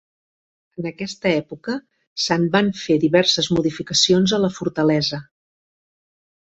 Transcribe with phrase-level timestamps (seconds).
[0.83, 1.75] En aquesta època
[2.25, 5.25] se'n van fer diverses modificacions a la fortalesa.